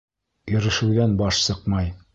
Ирешеүҙән 0.53 1.15
баш 1.23 1.47
сыҡмай. 1.51 1.95